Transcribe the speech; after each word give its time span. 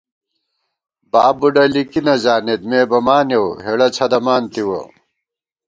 باب 1.11 1.35
بُڈہ 1.39 1.63
لِکی 1.73 2.01
نہ 2.05 2.15
زانېت 2.23 2.61
مےبمانېؤ 2.69 3.47
ہېڑہ 3.63 3.87
څھدَمان 3.95 4.43
تِوَہ 4.53 4.81